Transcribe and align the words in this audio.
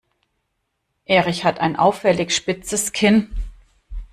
Erich 1.05 1.45
hat 1.45 1.59
ein 1.59 1.75
auffällig 1.75 2.35
spitzes 2.35 2.91
Kinn. 2.91 3.29